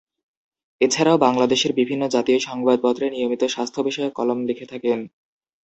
এছাড়াও 0.81 1.17
বাংলাদেশের 1.17 1.71
বিভিন্ন 1.73 2.03
জাতীয় 2.07 2.39
সংবাদপত্রে 2.39 3.05
নিয়মিত 3.09 3.41
স্বাস্থ্য 3.45 3.79
বিষয়ক 3.81 4.13
কলাম 4.15 4.39
লিখে 4.45 4.65
থাকেন। 4.65 4.99